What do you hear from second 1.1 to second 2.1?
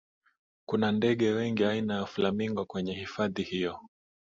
wengi aina ya